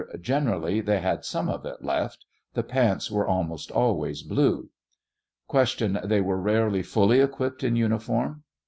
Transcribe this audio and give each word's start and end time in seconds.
Generally 0.19 0.81
they 0.81 0.99
had 0.99 1.23
some 1.23 1.47
of 1.47 1.63
it 1.63 1.83
left; 1.83 2.25
the 2.55 2.63
pants 2.63 3.11
were 3.11 3.27
almost 3.27 3.69
always 3.69 4.23
blue. 4.23 4.71
40 5.51 5.75
Q. 5.77 5.99
They 6.07 6.21
were 6.21 6.41
rarely 6.41 6.81
fully 6.81 7.19
equipped 7.19 7.63
in 7.63 7.75
uniform 7.75 8.41